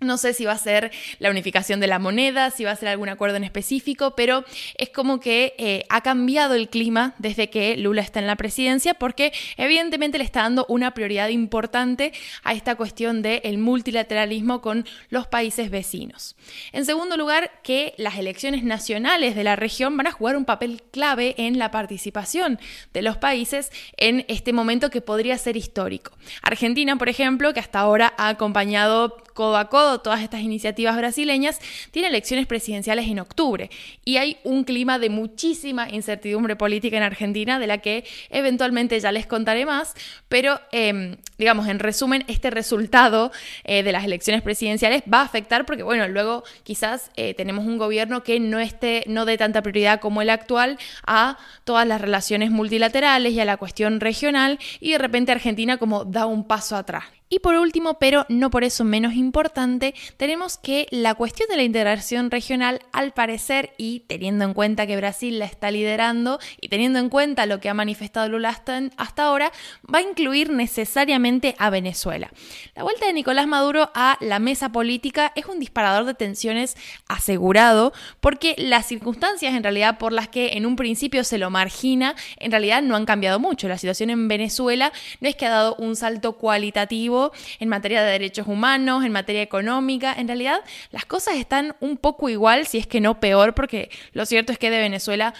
No 0.00 0.18
sé 0.18 0.34
si 0.34 0.44
va 0.44 0.52
a 0.52 0.58
ser 0.58 0.90
la 1.20 1.30
unificación 1.30 1.80
de 1.80 1.86
la 1.86 1.98
moneda, 1.98 2.50
si 2.50 2.64
va 2.64 2.72
a 2.72 2.76
ser 2.76 2.90
algún 2.90 3.08
acuerdo 3.08 3.38
en 3.38 3.44
específico, 3.44 4.14
pero 4.14 4.44
es 4.76 4.90
como 4.90 5.20
que 5.20 5.54
eh, 5.56 5.86
ha 5.88 6.02
cambiado 6.02 6.54
el 6.54 6.68
clima 6.68 7.14
desde 7.16 7.48
que 7.48 7.78
Lula 7.78 8.02
está 8.02 8.20
en 8.20 8.26
la 8.26 8.36
presidencia, 8.36 8.92
porque 8.92 9.32
evidentemente 9.56 10.18
le 10.18 10.24
está 10.24 10.42
dando 10.42 10.66
una 10.68 10.92
prioridad 10.92 11.30
importante 11.30 12.12
a 12.44 12.52
esta 12.52 12.74
cuestión 12.74 13.22
del 13.22 13.56
multilateralismo 13.56 14.60
con 14.60 14.84
los 15.08 15.28
países 15.28 15.70
vecinos. 15.70 16.36
En 16.72 16.84
segundo 16.84 17.16
lugar, 17.16 17.62
que 17.62 17.94
las 17.96 18.18
elecciones 18.18 18.64
nacionales 18.64 19.34
de 19.34 19.44
la 19.44 19.56
región 19.56 19.96
van 19.96 20.08
a 20.08 20.12
jugar 20.12 20.36
un 20.36 20.44
papel 20.44 20.82
clave 20.90 21.34
en 21.38 21.58
la 21.58 21.70
participación 21.70 22.60
de 22.92 23.00
los 23.00 23.16
países 23.16 23.72
en 23.96 24.26
este 24.28 24.52
momento 24.52 24.90
que 24.90 25.00
podría 25.00 25.38
ser 25.38 25.56
histórico. 25.56 26.12
Argentina, 26.42 26.96
por 26.96 27.08
ejemplo, 27.08 27.54
que 27.54 27.60
hasta 27.60 27.80
ahora 27.80 28.12
ha 28.18 28.28
acompañado 28.28 29.24
codo 29.32 29.56
a 29.58 29.68
codo 29.68 29.85
todas 30.02 30.22
estas 30.22 30.40
iniciativas 30.40 30.96
brasileñas, 30.96 31.60
tiene 31.90 32.08
elecciones 32.08 32.46
presidenciales 32.46 33.06
en 33.06 33.20
octubre 33.20 33.70
y 34.04 34.16
hay 34.18 34.38
un 34.44 34.64
clima 34.64 34.98
de 34.98 35.10
muchísima 35.10 35.88
incertidumbre 35.90 36.56
política 36.56 36.96
en 36.96 37.02
Argentina 37.02 37.58
de 37.58 37.66
la 37.66 37.78
que 37.78 38.04
eventualmente 38.30 38.98
ya 39.00 39.12
les 39.12 39.26
contaré 39.26 39.66
más, 39.66 39.94
pero 40.28 40.60
em, 40.72 41.16
digamos, 41.38 41.68
en 41.68 41.78
resumen, 41.78 42.24
este 42.28 42.50
resultado 42.50 43.32
eh, 43.64 43.82
de 43.82 43.92
las 43.92 44.04
elecciones 44.04 44.42
presidenciales 44.42 45.02
va 45.12 45.20
a 45.20 45.24
afectar 45.24 45.66
porque, 45.66 45.82
bueno, 45.82 46.08
luego 46.08 46.44
quizás 46.62 47.10
eh, 47.16 47.34
tenemos 47.34 47.66
un 47.66 47.78
gobierno 47.78 48.22
que 48.22 48.40
no 48.40 48.58
esté, 48.58 49.04
no 49.06 49.24
dé 49.24 49.38
tanta 49.38 49.62
prioridad 49.62 50.00
como 50.00 50.22
el 50.22 50.30
actual 50.30 50.78
a 51.06 51.38
todas 51.64 51.86
las 51.86 52.00
relaciones 52.00 52.50
multilaterales 52.50 53.32
y 53.32 53.40
a 53.40 53.44
la 53.44 53.56
cuestión 53.56 54.00
regional 54.00 54.58
y 54.80 54.92
de 54.92 54.98
repente 54.98 55.32
Argentina 55.32 55.76
como 55.76 56.04
da 56.04 56.26
un 56.26 56.44
paso 56.44 56.76
atrás. 56.76 57.04
Y 57.28 57.40
por 57.40 57.56
último, 57.56 57.98
pero 57.98 58.24
no 58.28 58.50
por 58.50 58.62
eso 58.62 58.84
menos 58.84 59.14
importante, 59.14 59.96
tenemos 60.16 60.58
que 60.58 60.86
la 60.92 61.16
cuestión 61.16 61.48
de 61.48 61.56
la 61.56 61.64
integración 61.64 62.30
regional, 62.30 62.82
al 62.92 63.12
parecer, 63.14 63.72
y 63.78 64.04
teniendo 64.06 64.44
en 64.44 64.54
cuenta 64.54 64.86
que 64.86 64.96
Brasil 64.96 65.40
la 65.40 65.44
está 65.44 65.72
liderando 65.72 66.38
y 66.60 66.68
teniendo 66.68 67.00
en 67.00 67.08
cuenta 67.08 67.46
lo 67.46 67.58
que 67.58 67.68
ha 67.68 67.74
manifestado 67.74 68.28
Lula 68.28 68.50
hasta, 68.50 69.22
ahora, 69.24 69.50
va 69.92 69.98
a 69.98 70.02
incluir 70.02 70.50
necesariamente 70.50 71.56
a 71.58 71.68
Venezuela. 71.68 72.30
La 72.76 72.84
vuelta 72.84 73.06
de 73.06 73.12
Nicolás 73.12 73.48
Maduro 73.48 73.90
a 73.94 74.18
la 74.20 74.38
mesa 74.38 74.70
política 74.70 75.32
es 75.34 75.46
un 75.46 75.58
disparador 75.58 76.04
de 76.04 76.14
tensiones 76.14 76.76
asegurado, 77.08 77.92
porque 78.20 78.54
las 78.56 78.86
circunstancias 78.86 79.52
en 79.52 79.64
realidad 79.64 79.98
por 79.98 80.12
las 80.12 80.28
que 80.28 80.52
en 80.52 80.64
un 80.64 80.76
principio 80.76 81.24
se 81.24 81.38
lo 81.38 81.50
margina, 81.50 82.14
en 82.36 82.52
realidad 82.52 82.82
no 82.82 82.94
han 82.94 83.04
cambiado 83.04 83.40
mucho. 83.40 83.66
La 83.66 83.78
situación 83.78 84.10
en 84.10 84.28
Venezuela 84.28 84.92
no 85.20 85.28
es 85.28 85.34
que 85.34 85.46
ha 85.46 85.50
dado 85.50 85.74
un 85.80 85.96
salto 85.96 86.34
cualitativo 86.34 87.15
en 87.58 87.68
materia 87.68 88.02
de 88.02 88.12
derechos 88.12 88.46
humanos, 88.46 89.04
en 89.04 89.12
materia 89.12 89.42
económica. 89.42 90.14
En 90.16 90.26
realidad, 90.26 90.60
las 90.90 91.04
cosas 91.04 91.36
están 91.36 91.76
un 91.80 91.96
poco 91.96 92.28
igual, 92.28 92.66
si 92.66 92.78
es 92.78 92.86
que 92.86 93.00
no 93.00 93.20
peor, 93.20 93.54
porque 93.54 93.90
lo 94.12 94.26
cierto 94.26 94.52
es 94.52 94.58
que 94.58 94.70
de 94.70 94.78
Venezuela 94.78 95.34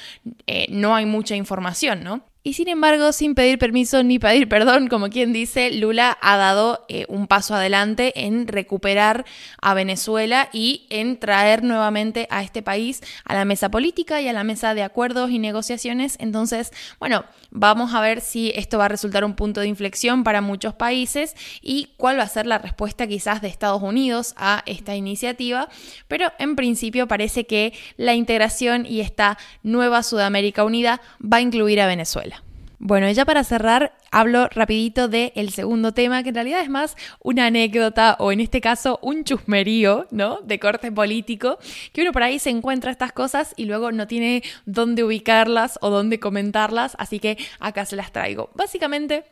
eh, 0.47 0.67
no 0.71 0.95
hay 0.95 1.07
mucha 1.07 1.37
información, 1.37 2.03
¿no? 2.03 2.23
Y 2.47 2.53
sin 2.53 2.69
embargo, 2.69 3.11
sin 3.11 3.35
pedir 3.35 3.59
permiso 3.59 4.05
ni 4.05 4.21
pedir 4.21 4.49
perdón, 4.49 4.87
como 4.87 5.11
quien 5.11 5.33
dice, 5.33 5.73
Lula 5.73 6.17
ha 6.23 6.37
dado 6.37 6.85
eh, 6.89 7.05
un 7.09 7.27
paso 7.27 7.57
adelante 7.57 8.25
en 8.25 8.47
recuperar 8.47 9.25
a 9.61 9.75
Venezuela 9.75 10.49
y 10.53 10.87
en 10.89 11.19
traer 11.19 11.65
nuevamente 11.65 12.29
a 12.31 12.45
este 12.45 12.63
país 12.63 13.03
a 13.25 13.35
la 13.35 13.45
mesa 13.45 13.69
política 13.69 14.21
y 14.21 14.29
a 14.29 14.33
la 14.33 14.45
mesa 14.45 14.75
de 14.75 14.85
acuerdos 14.85 15.33
y 15.33 15.41
negociaciones. 15.41 16.15
Entonces, 16.21 16.71
bueno, 17.01 17.25
vamos 17.51 17.95
a 17.95 18.01
ver 18.01 18.21
si 18.21 18.53
esto 18.55 18.79
va 18.79 18.85
a 18.85 18.91
resultar 18.91 19.25
un 19.25 19.35
punto 19.35 19.61
de 19.61 19.67
inflexión 19.67 20.23
para 20.23 20.41
muchos 20.41 20.73
países 20.73 21.35
y 21.63 21.89
cuál 21.97 22.17
va 22.17 22.23
a 22.23 22.29
ser 22.29 22.47
la 22.47 22.59
respuesta 22.59 23.09
quizás 23.09 23.43
de 23.43 23.49
Estados 23.49 23.83
Unidos 23.83 24.35
a 24.37 24.63
esta 24.67 24.95
iniciativa. 24.95 25.69
Pero 26.07 26.31
en 26.39 26.55
principio 26.55 27.09
parece 27.09 27.45
que 27.45 27.73
la 27.97 28.15
integración 28.15 28.87
y 28.87 29.01
esta 29.01 29.37
nueva 29.65 30.05
Sudamérica 30.05 30.63
Unida 30.63 31.01
va 31.21 31.39
a 31.39 31.41
incluir 31.41 31.81
a 31.81 31.89
Venezuela. 31.89 32.36
Bueno, 32.79 33.11
ya 33.11 33.25
para 33.25 33.43
cerrar, 33.43 33.97
hablo 34.11 34.49
rapidito 34.49 35.09
del 35.09 35.33
el 35.35 35.51
segundo 35.51 35.93
tema, 35.93 36.23
que 36.23 36.29
en 36.29 36.35
realidad 36.35 36.61
es 36.61 36.69
más 36.69 36.95
una 37.21 37.47
anécdota 37.47 38.17
o 38.19 38.33
en 38.33 38.41
este 38.41 38.61
caso 38.61 38.99
un 39.03 39.25
chusmerío, 39.25 40.07
¿no? 40.11 40.41
De 40.43 40.59
corte 40.59 40.93
político, 40.93 41.59
que 41.95 42.03
uno 42.03 42.13
por 42.13 42.23
ahí 42.23 42.39
se 42.39 42.51
encuentra 42.51 42.91
estas 42.91 43.13
cosas 43.13 43.55
y 43.57 43.65
luego 43.65 43.93
no 43.93 44.07
tiene 44.07 44.43
dónde 44.67 45.05
ubicarlas 45.05 45.79
o 45.81 45.89
dónde 45.89 46.21
comentarlas, 46.21 46.97
así 46.99 47.19
que 47.19 47.39
acá 47.61 47.87
se 47.87 47.97
las 47.97 48.13
traigo. 48.13 48.51
Básicamente, 48.55 49.25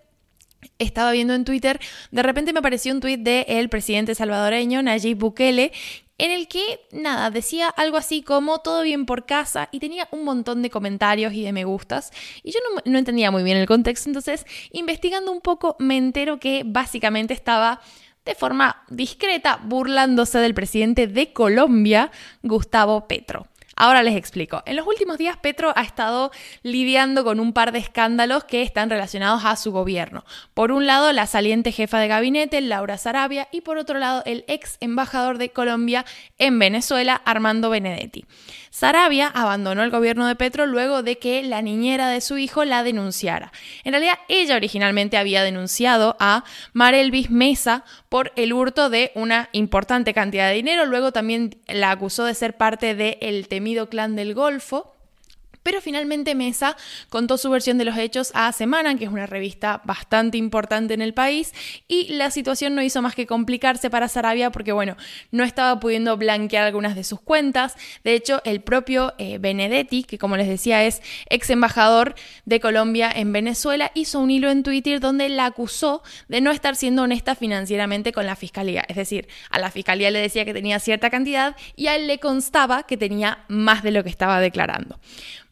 estaba 0.78 1.12
viendo 1.12 1.34
en 1.34 1.44
Twitter, 1.44 1.80
de 2.10 2.22
repente 2.22 2.52
me 2.52 2.60
apareció 2.60 2.92
un 2.92 3.00
tuit 3.00 3.20
del 3.20 3.68
presidente 3.68 4.14
salvadoreño 4.14 4.82
Nayib 4.82 5.18
Bukele 5.18 5.72
en 6.18 6.30
el 6.30 6.46
que, 6.46 6.80
nada, 6.92 7.30
decía 7.30 7.68
algo 7.68 7.96
así 7.96 8.22
como 8.22 8.60
todo 8.60 8.82
bien 8.82 9.04
por 9.04 9.26
casa 9.26 9.68
y 9.72 9.80
tenía 9.80 10.08
un 10.12 10.24
montón 10.24 10.62
de 10.62 10.70
comentarios 10.70 11.32
y 11.32 11.42
de 11.42 11.52
me 11.52 11.64
gustas. 11.64 12.12
Y 12.42 12.52
yo 12.52 12.60
no, 12.84 12.98
entendía 12.98 13.30
muy 13.30 13.42
bien 13.42 13.56
el 13.56 13.66
contexto, 13.66 14.08
entonces 14.08 14.46
investigando 14.70 15.32
un 15.32 15.40
poco 15.40 15.76
me 15.80 15.96
entero 15.96 16.38
que 16.38 16.62
básicamente 16.64 17.34
estaba 17.34 17.80
de 18.24 18.34
forma 18.34 18.84
discreta 18.88 19.60
burlándose 19.64 20.38
del 20.38 20.54
presidente 20.54 21.06
de 21.06 21.32
Colombia, 21.32 22.10
Gustavo 22.42 23.06
Petro. 23.06 23.48
Ahora 23.76 24.02
les 24.02 24.16
explico. 24.16 24.62
En 24.66 24.76
los 24.76 24.86
últimos 24.86 25.18
días 25.18 25.36
Petro 25.36 25.72
ha 25.76 25.82
estado 25.82 26.30
lidiando 26.62 27.24
con 27.24 27.40
un 27.40 27.52
par 27.52 27.72
de 27.72 27.78
escándalos 27.78 28.44
que 28.44 28.62
están 28.62 28.90
relacionados 28.90 29.44
a 29.44 29.56
su 29.56 29.72
gobierno. 29.72 30.24
Por 30.54 30.72
un 30.72 30.86
lado, 30.86 31.12
la 31.12 31.26
saliente 31.26 31.72
jefa 31.72 31.98
de 31.98 32.08
gabinete, 32.08 32.60
Laura 32.60 32.98
Sarabia, 32.98 33.48
y 33.50 33.62
por 33.62 33.78
otro 33.78 33.98
lado, 33.98 34.22
el 34.26 34.44
ex 34.48 34.76
embajador 34.80 35.38
de 35.38 35.50
Colombia 35.50 36.04
en 36.38 36.58
Venezuela, 36.58 37.20
Armando 37.24 37.70
Benedetti. 37.70 38.24
Sarabia 38.70 39.28
abandonó 39.28 39.84
el 39.84 39.90
gobierno 39.90 40.26
de 40.26 40.34
Petro 40.34 40.66
luego 40.66 41.04
de 41.04 41.18
que 41.18 41.44
la 41.44 41.62
niñera 41.62 42.08
de 42.08 42.20
su 42.20 42.38
hijo 42.38 42.64
la 42.64 42.82
denunciara. 42.82 43.52
En 43.84 43.92
realidad, 43.92 44.18
ella 44.28 44.56
originalmente 44.56 45.16
había 45.16 45.44
denunciado 45.44 46.16
a 46.18 46.42
Marelvis 46.72 47.30
Mesa 47.30 47.84
por 48.08 48.32
el 48.34 48.52
hurto 48.52 48.90
de 48.90 49.12
una 49.14 49.48
importante 49.52 50.12
cantidad 50.12 50.48
de 50.48 50.56
dinero. 50.56 50.86
Luego 50.86 51.12
también 51.12 51.56
la 51.68 51.92
acusó 51.92 52.24
de 52.24 52.34
ser 52.34 52.56
parte 52.56 52.96
del 52.96 53.46
temido 53.64 53.88
clan 53.88 54.14
del 54.14 54.34
Golfo. 54.34 54.93
Pero 55.64 55.80
finalmente 55.80 56.36
Mesa 56.36 56.76
contó 57.08 57.36
su 57.36 57.50
versión 57.50 57.78
de 57.78 57.84
los 57.84 57.98
hechos 57.98 58.30
a 58.34 58.52
Semana, 58.52 58.94
que 58.96 59.04
es 59.04 59.10
una 59.10 59.26
revista 59.26 59.82
bastante 59.84 60.38
importante 60.38 60.94
en 60.94 61.02
el 61.02 61.14
país, 61.14 61.52
y 61.88 62.12
la 62.12 62.30
situación 62.30 62.76
no 62.76 62.82
hizo 62.82 63.02
más 63.02 63.16
que 63.16 63.26
complicarse 63.26 63.90
para 63.90 64.06
Sarabia 64.06 64.52
porque, 64.52 64.70
bueno, 64.70 64.96
no 65.32 65.42
estaba 65.42 65.80
pudiendo 65.80 66.16
blanquear 66.16 66.64
algunas 66.64 66.94
de 66.94 67.02
sus 67.02 67.20
cuentas. 67.20 67.76
De 68.04 68.14
hecho, 68.14 68.40
el 68.44 68.60
propio 68.60 69.14
eh, 69.18 69.38
Benedetti, 69.38 70.04
que 70.04 70.18
como 70.18 70.36
les 70.36 70.48
decía 70.48 70.84
es 70.84 71.02
ex 71.30 71.50
embajador 71.50 72.14
de 72.44 72.60
Colombia 72.60 73.10
en 73.12 73.32
Venezuela, 73.32 73.90
hizo 73.94 74.20
un 74.20 74.30
hilo 74.30 74.50
en 74.50 74.62
Twitter 74.62 75.00
donde 75.00 75.28
la 75.30 75.46
acusó 75.46 76.02
de 76.28 76.40
no 76.40 76.50
estar 76.50 76.76
siendo 76.76 77.02
honesta 77.02 77.34
financieramente 77.34 78.12
con 78.12 78.26
la 78.26 78.36
fiscalía. 78.36 78.84
Es 78.88 78.96
decir, 78.96 79.28
a 79.50 79.58
la 79.58 79.70
fiscalía 79.70 80.10
le 80.10 80.18
decía 80.18 80.44
que 80.44 80.52
tenía 80.52 80.78
cierta 80.78 81.08
cantidad 81.08 81.56
y 81.74 81.86
a 81.86 81.96
él 81.96 82.06
le 82.06 82.18
constaba 82.18 82.82
que 82.82 82.96
tenía 82.96 83.44
más 83.48 83.82
de 83.82 83.92
lo 83.92 84.04
que 84.04 84.10
estaba 84.10 84.40
declarando. 84.40 84.98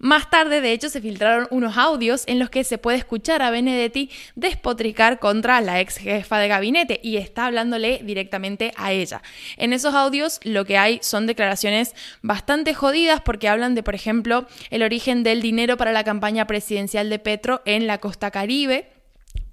Más 0.03 0.31
tarde, 0.31 0.61
de 0.61 0.73
hecho, 0.73 0.89
se 0.89 1.01
filtraron 1.01 1.47
unos 1.51 1.79
audios 1.79 2.25
en 2.27 2.41
los 2.41 2.51
que 2.51 2.65
se 2.65 2.77
puede 2.77 2.99
escuchar 2.99 3.41
a 3.41 3.53
Benedetti 3.53 4.11
despotricar 4.35 5.21
contra 5.21 5.61
la 5.61 5.81
ex 5.81 5.97
jefa 5.97 6.39
de 6.41 6.49
gabinete 6.49 6.99
y 7.05 7.19
está 7.19 7.47
hablándole 7.47 8.01
directamente 8.03 8.73
a 8.77 8.91
ella. 8.91 9.23
En 9.57 9.73
esos 9.73 9.95
audios 9.95 10.41
lo 10.43 10.65
que 10.65 10.77
hay 10.77 10.99
son 11.03 11.29
declaraciones 11.29 11.95
bastante 12.21 12.75
jodidas 12.75 13.21
porque 13.21 13.49
hablan 13.49 13.77
de, 13.77 13.85
por 13.85 13.95
ejemplo, 13.95 14.49
el 14.71 14.83
origen 14.83 15.23
del 15.23 15.41
dinero 15.41 15.77
para 15.77 15.93
la 15.93 16.03
campaña 16.03 16.49
presidencial 16.49 17.09
de 17.09 17.21
Petro 17.21 17.63
en 17.65 17.87
la 17.87 17.99
costa 17.99 18.33
caribe 18.33 18.92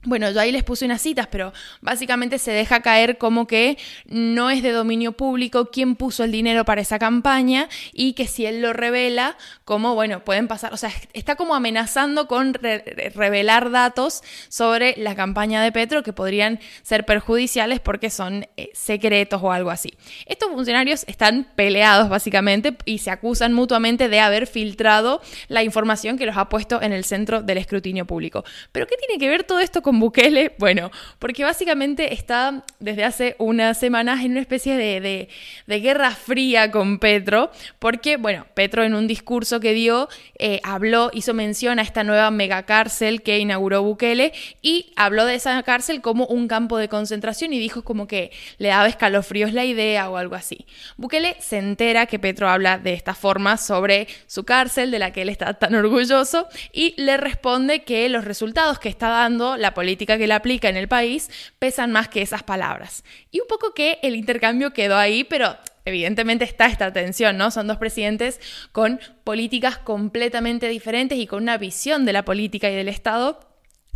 bueno, 0.04 0.32
yo 0.32 0.40
ahí 0.40 0.54
les 0.54 0.64
puse 0.64 0.86
unas 0.86 1.02
citas, 1.02 1.28
pero 1.28 1.52
básicamente 1.82 2.40
se 2.40 2.52
deja 2.52 2.82
caer 2.82 3.18
como 3.18 3.48
que 3.48 3.78
no 4.06 4.50
es 4.50 4.64
de 4.64 4.72
dominio 4.72 5.12
público 5.12 5.72
quién 5.72 5.98
puso 5.98 6.24
el 6.24 6.32
dinero 6.32 6.64
para 6.64 6.80
esa 6.80 7.00
campaña 7.00 7.68
y 7.92 8.14
que 8.14 8.26
si 8.26 8.46
él 8.46 8.62
lo 8.62 8.72
revela, 8.72 9.36
como, 9.66 9.96
bueno, 9.96 10.24
pueden 10.24 10.48
pasar, 10.48 10.74
o 10.74 10.78
sea, 10.78 10.90
está 11.12 11.36
como 11.36 11.54
amenazando 11.54 12.28
con 12.28 12.54
revelar 12.54 13.72
datos 13.72 14.24
sobre 14.48 14.94
la 14.96 15.16
campaña 15.16 15.62
de 15.62 15.74
Petro 15.74 16.02
que 16.02 16.14
podrían 16.14 16.62
ser 16.82 17.06
perjudiciales 17.06 17.82
porque 17.82 18.10
son 18.10 18.48
eh, 18.56 18.70
secretos 18.74 19.42
o 19.44 19.52
algo 19.52 19.70
así. 19.70 19.94
Estos 20.28 20.50
funcionarios 20.50 21.04
están 21.08 21.46
peleados 21.56 22.08
básicamente 22.08 22.78
y 22.86 23.00
se 23.00 23.12
acusan 23.12 23.52
mutuamente 23.52 24.08
de 24.08 24.22
haber 24.22 24.48
filtrado 24.48 25.22
la 25.50 25.62
información 25.62 26.18
que 26.18 26.26
los 26.26 26.38
ha 26.38 26.48
puesto 26.48 26.82
en 26.82 26.94
el 26.94 27.04
centro 27.04 27.42
del 27.42 27.58
escrutinio 27.58 28.06
público. 28.06 28.46
Pero 28.72 28.88
¿qué 28.88 28.96
tiene 28.96 29.20
que 29.20 29.28
ver 29.28 29.44
todo 29.44 29.60
esto 29.60 29.82
con 29.82 29.89
con 29.90 30.00
Bukele? 30.00 30.54
Bueno, 30.60 30.92
porque 31.18 31.44
básicamente 31.44 32.14
está 32.14 32.64
desde 32.80 33.04
hace 33.04 33.36
unas 33.40 33.80
semanas 33.80 34.24
en 34.24 34.34
una 34.34 34.42
especie 34.42 34.78
de, 34.78 35.30
guerra 35.66 36.12
fría 36.12 36.70
con 36.70 37.00
Petro, 37.00 37.50
porque, 37.80 38.18
bueno, 38.18 38.46
Petro 38.54 38.84
en 38.84 38.94
un 38.94 39.08
discurso 39.08 39.60
que 39.60 39.74
dio 39.74 40.08
eh, 40.38 40.62
habló, 40.64 41.10
hizo 41.12 41.34
mención 41.34 41.80
a 41.80 41.82
esta 41.82 42.04
nueva 42.04 42.30
megacárcel 42.30 43.24
que 43.24 43.40
inauguró 43.40 43.82
Bukele 43.82 44.32
y 44.62 44.94
habló 44.96 45.26
de 45.26 45.34
esa 45.34 45.64
cárcel 45.64 46.02
como 46.02 46.28
un 46.28 46.48
campo 46.48 46.78
de 46.78 46.88
concentración 46.88 47.52
y 47.54 47.58
dijo 47.58 47.84
como 47.84 48.06
que 48.06 48.32
le 48.60 48.68
daba 48.68 48.88
escalofríos 48.88 49.54
la 49.54 49.66
idea 49.66 50.08
o 50.12 50.18
algo 50.18 50.36
así. 50.36 50.68
Bukele 50.98 51.36
se 51.40 51.58
entera 51.58 52.06
que 52.06 52.20
Petro 52.20 52.48
habla 52.48 52.78
de 52.78 52.94
esta 52.94 53.16
forma 53.16 53.58
sobre 53.58 54.08
su 54.28 54.44
cárcel, 54.44 54.92
de 54.92 55.00
la 55.00 55.12
que 55.12 55.24
él 55.24 55.30
está 55.30 55.56
tan 55.56 55.74
orgulloso, 55.74 56.48
y 56.72 56.94
le 57.02 57.18
responde 57.18 57.82
que 57.82 58.08
los 58.10 58.24
resultados 58.24 58.78
que 58.78 58.90
está 58.90 59.10
dando 59.10 59.58
la 59.58 59.74
política 59.80 60.18
que 60.18 60.26
él 60.26 60.34
aplica 60.34 60.68
en 60.68 60.76
el 60.76 60.90
país 60.90 61.30
pesan 61.58 61.94
más 61.94 62.10
que 62.10 62.22
esas 62.22 62.44
palabras. 62.44 63.06
Y 63.32 63.40
un 63.40 63.48
poco 63.48 63.74
que 63.74 63.98
el 64.02 64.14
intercambio 64.14 64.74
quedó 64.74 64.98
ahí, 64.98 65.24
pero 65.24 65.56
evidentemente 65.86 66.44
está 66.44 66.66
esta 66.66 66.92
tensión, 66.92 67.38
¿no? 67.38 67.50
Son 67.50 67.66
dos 67.66 67.78
presidentes 67.78 68.42
con 68.74 69.00
políticas 69.24 69.78
completamente 69.78 70.68
diferentes 70.68 71.18
y 71.18 71.28
con 71.28 71.44
una 71.44 71.58
visión 71.58 72.04
de 72.04 72.12
la 72.12 72.26
política 72.26 72.70
y 72.70 72.76
del 72.76 72.90
Estado 72.90 73.40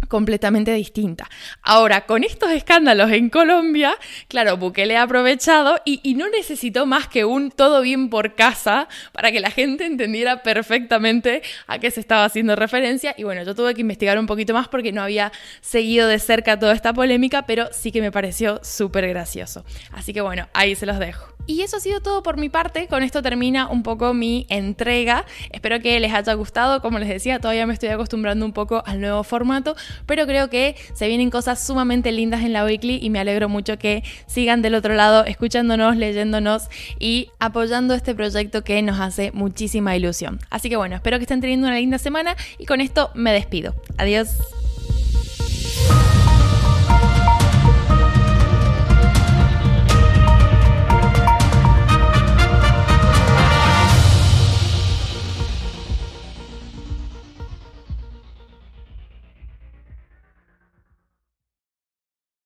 completamente 0.08 0.74
distinta. 0.74 1.30
Ahora, 1.62 2.06
con 2.06 2.24
estos 2.24 2.52
escándalos 2.52 3.12
en 3.12 3.30
Colombia, 3.30 3.96
claro, 4.28 4.58
Bukele 4.58 4.98
ha 4.98 5.04
aprovechado 5.04 5.80
y, 5.86 6.00
y, 6.04 6.16
no 6.16 6.30
necesitó 6.30 6.86
más 6.86 7.08
que 7.08 7.26
un 7.26 7.52
todo 7.52 7.82
bien 7.82 8.10
por 8.10 8.36
casa 8.36 8.88
para 9.12 9.32
que 9.32 9.40
la 9.40 9.52
gente 9.52 9.86
entendiera 9.86 10.44
perfectamente 10.44 11.42
a 11.68 11.80
qué 11.80 11.92
se 11.92 12.00
estaba 12.00 12.26
haciendo 12.26 12.56
referencia. 12.56 13.14
Y 13.18 13.24
bueno, 13.24 13.44
yo 13.44 13.56
tuve 13.56 13.74
que 13.74 13.82
investigar 13.82 14.18
un 14.20 14.28
poquito 14.28 14.54
más 14.54 14.68
porque 14.68 14.92
no 14.92 15.02
había 15.02 15.32
seguido 15.62 16.08
de 16.08 16.20
cerca 16.20 16.60
toda 16.60 16.74
esta 16.74 16.94
polémica, 16.94 17.46
pero 17.46 17.70
sí 17.72 17.92
que 17.92 18.02
me 18.02 18.12
pareció 18.12 18.60
súper 18.64 19.08
gracioso. 19.08 19.66
Así 19.92 20.14
que 20.14 20.22
bueno, 20.22 20.48
ahí 20.54 20.76
se 20.76 20.86
los 20.86 21.00
dejo. 21.00 21.33
Y 21.46 21.62
eso 21.62 21.78
ha 21.78 21.80
sido 21.80 22.00
todo 22.00 22.24
por 22.24 22.38
mi 22.38 22.50
parte. 22.50 22.88
Con 22.88 23.04
esto 23.04 23.22
termina 23.22 23.68
un 23.68 23.84
poco 23.84 24.14
mi 24.14 24.46
entrega. 24.50 25.26
Espero 25.52 25.80
que 25.82 26.00
les 26.00 26.14
haya 26.14 26.34
gustado. 26.34 26.82
Como 26.82 27.00
les 27.00 27.10
decía, 27.10 27.40
todavía 27.40 27.68
me 27.68 27.74
estoy 27.74 27.90
acostumbrando 27.90 28.46
un 28.46 28.54
poco 28.54 28.82
al 28.86 29.02
nuevo 29.02 29.24
formato, 29.24 29.76
pero 30.06 30.26
creo 30.26 30.50
que 30.50 30.76
se 30.94 31.08
vienen 31.08 31.30
cosas 31.30 31.66
sumamente 31.66 32.12
lindas 32.12 32.42
en 32.44 32.54
la 32.54 32.64
weekly 32.64 33.00
y 33.02 33.10
me 33.10 33.20
alegro 33.20 33.50
mucho 33.50 33.78
que 33.78 34.04
sigan 34.26 34.62
del 34.62 34.76
otro 34.76 34.94
lado 34.94 35.26
escuchándonos, 35.26 35.98
leyéndonos 35.98 36.70
y 37.00 37.30
apoyando 37.40 37.94
este 37.94 38.16
proyecto 38.16 38.64
que 38.64 38.82
nos 38.82 39.00
hace 39.00 39.32
muchísima 39.34 39.96
ilusión. 39.96 40.40
Así 40.50 40.70
que 40.70 40.78
bueno, 40.78 40.96
espero 40.96 41.18
que 41.18 41.24
estén 41.24 41.42
teniendo 41.42 41.68
una 41.68 41.78
linda 41.78 41.98
semana 41.98 42.36
y 42.58 42.66
con 42.66 42.80
esto 42.80 43.12
me 43.16 43.34
despido. 43.34 43.76
Adiós. 43.98 44.63